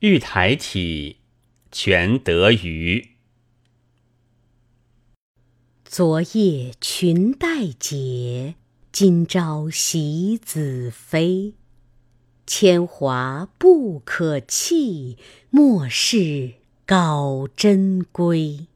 [0.00, 1.18] 玉台体，
[1.70, 3.06] 全得余。
[5.84, 8.54] 昨夜裙带解，
[8.90, 11.52] 今朝喜子飞。
[12.46, 15.18] 铅华不可弃，
[15.50, 16.54] 莫视
[16.86, 18.68] 高珍归。